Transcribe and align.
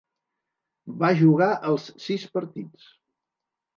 Va 1.03 1.11
jugar 1.21 1.51
els 1.73 1.85
sis 2.07 2.25
partits. 2.39 2.93